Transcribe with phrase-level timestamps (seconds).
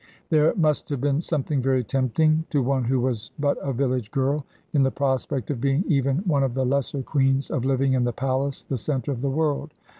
[0.31, 4.47] There must have been something very tempting, to one who was but a village girl,
[4.73, 8.11] in the prospect of being even one of the lesser queens, of living in the
[8.11, 9.75] palace, the centre of the world.